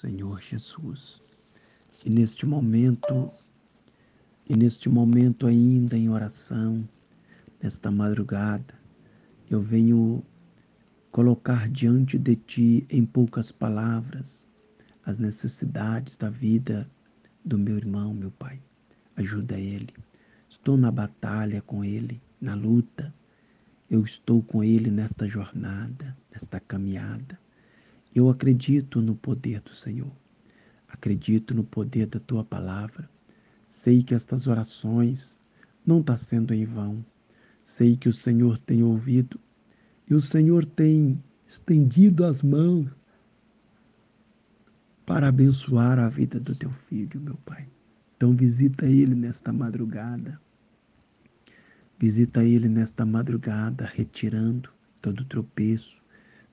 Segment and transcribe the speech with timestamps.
[0.00, 1.20] Senhor Jesus.
[2.04, 3.32] E neste momento,
[4.48, 6.88] e neste momento ainda em oração,
[7.60, 8.74] nesta madrugada,
[9.50, 10.22] eu venho
[11.10, 14.46] colocar diante de ti em poucas palavras
[15.04, 16.88] as necessidades da vida
[17.44, 18.60] do meu irmão, meu pai.
[19.16, 19.92] Ajuda ele.
[20.48, 23.12] Estou na batalha com ele, na luta.
[23.90, 27.36] Eu estou com ele nesta jornada, nesta caminhada.
[28.18, 30.10] Eu acredito no poder do Senhor.
[30.88, 33.08] Acredito no poder da tua palavra.
[33.68, 35.38] Sei que estas orações
[35.86, 37.04] não estão tá sendo em vão.
[37.62, 39.38] Sei que o Senhor tem ouvido
[40.10, 42.90] e o Senhor tem estendido as mãos
[45.06, 47.68] para abençoar a vida do teu filho, meu Pai.
[48.16, 50.40] Então visita ele nesta madrugada.
[51.96, 56.02] Visita ele nesta madrugada, retirando todo tropeço,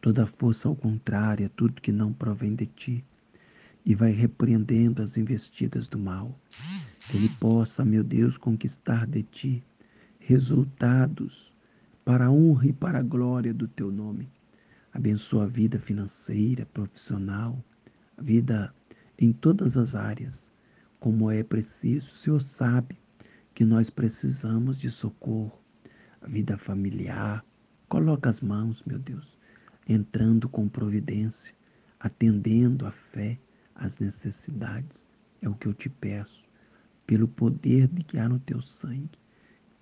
[0.00, 3.04] toda força ao contrário, tudo que não provém de ti,
[3.84, 6.38] e vai repreendendo as investidas do mal.
[7.08, 9.62] Que ele possa, meu Deus, conquistar de ti
[10.18, 11.52] resultados
[12.04, 14.28] para a honra e para a glória do teu nome.
[14.92, 17.62] Abençoa a vida financeira, profissional,
[18.16, 18.74] a vida
[19.18, 20.50] em todas as áreas,
[20.98, 22.08] como é preciso.
[22.08, 22.98] O Senhor sabe
[23.54, 25.58] que nós precisamos de socorro,
[26.20, 27.44] a vida familiar.
[27.88, 29.38] Coloca as mãos, meu Deus,
[29.92, 31.52] entrando com providência,
[31.98, 33.36] atendendo a fé,
[33.74, 35.08] às necessidades.
[35.42, 36.48] É o que eu te peço,
[37.04, 39.18] pelo poder de que há no teu sangue.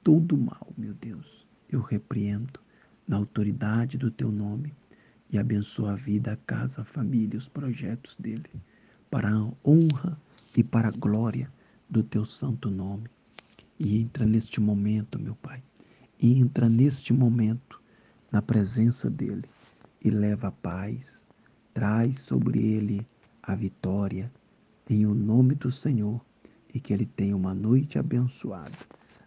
[0.02, 2.58] Todo mal, meu Deus, eu repreendo
[3.06, 4.72] na autoridade do teu nome
[5.30, 8.48] e abençoa a vida, a casa, a família, os projetos dele,
[9.10, 10.18] para a honra
[10.56, 11.52] e para a glória
[11.88, 13.10] do teu santo nome.
[13.78, 15.62] E entra neste momento, meu Pai,
[16.18, 17.78] entra neste momento
[18.32, 19.44] na presença dele
[20.02, 21.26] e leva a paz,
[21.74, 23.06] traz sobre ele
[23.42, 24.30] a vitória,
[24.88, 26.20] em o nome do Senhor,
[26.72, 28.76] e que ele tenha uma noite abençoada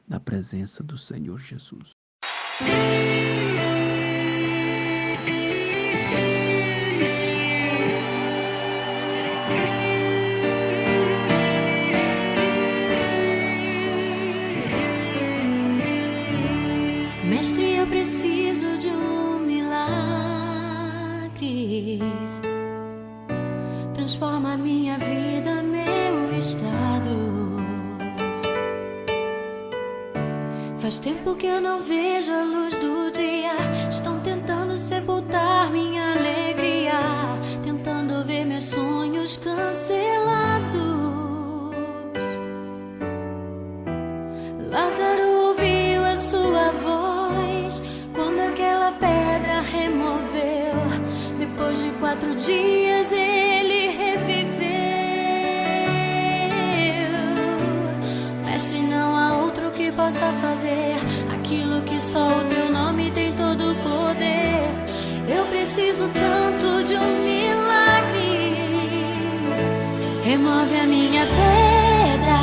[0.08, 1.92] na presença do Senhor Jesus.
[17.28, 18.51] Mestre, eu preciso
[30.82, 33.54] Faz tempo que eu não vejo a luz do dia.
[33.88, 36.94] Estão tentando sepultar minha alegria,
[37.64, 40.82] tentando ver meus sonhos cancelados.
[44.58, 47.80] Lázaro ouviu a sua voz
[48.16, 50.82] quando aquela pedra removeu.
[51.38, 53.31] Depois de quatro dias ele
[61.52, 64.70] aquilo que só o teu nome tem todo o poder.
[65.28, 68.56] Eu preciso tanto de um milagre.
[70.24, 72.40] Remove a minha pedra,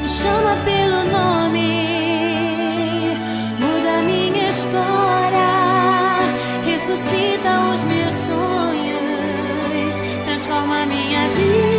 [0.00, 1.98] me chama pelo nome,
[3.60, 5.52] muda minha história,
[6.64, 11.73] ressuscita os meus sonhos, transforma minha vida,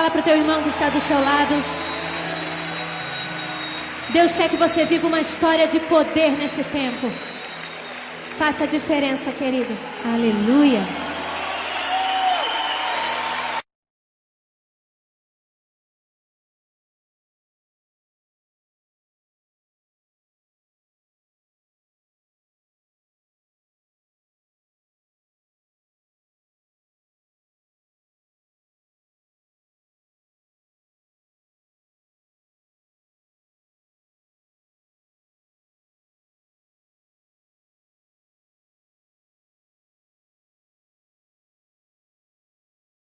[0.00, 1.62] Fala para o teu irmão que está do seu lado.
[4.08, 7.06] Deus quer que você viva uma história de poder nesse tempo.
[8.38, 9.76] Faça a diferença, querido.
[10.02, 10.80] Aleluia.